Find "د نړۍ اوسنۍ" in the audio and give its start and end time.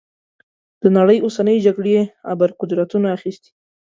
0.81-1.57